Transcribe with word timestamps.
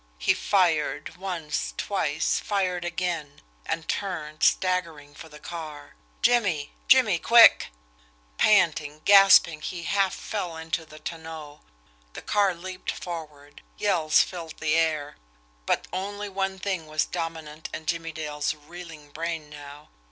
He 0.17 0.33
fired 0.33 1.15
once 1.15 1.75
twice 1.77 2.39
fired 2.39 2.83
again 2.83 3.43
and 3.67 3.87
turned, 3.87 4.41
staggering 4.41 5.13
for 5.13 5.29
the 5.29 5.37
car. 5.37 5.93
"Jimmie! 6.23 6.73
Jimmie 6.87 7.19
QUICK!" 7.19 7.67
Panting, 8.39 9.03
gasping, 9.05 9.61
he 9.61 9.83
half 9.83 10.15
fell 10.15 10.57
into 10.57 10.87
the 10.87 10.97
tonneau. 10.97 11.61
The 12.13 12.23
car 12.23 12.55
leaped 12.55 12.89
forward, 12.89 13.61
yells 13.77 14.21
filled 14.23 14.57
the 14.57 14.73
air 14.75 15.17
but 15.67 15.87
only 15.93 16.27
one 16.29 16.57
thing 16.57 16.87
was 16.87 17.05
dominant 17.05 17.69
in 17.71 17.85
Jimmie 17.85 18.11
Dale's 18.11 18.55
reeling 18.55 19.11
brain 19.11 19.51
now. 19.51 19.89